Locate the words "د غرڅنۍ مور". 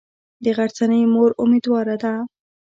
0.43-1.31